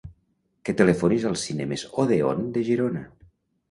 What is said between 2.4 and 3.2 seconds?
de Girona.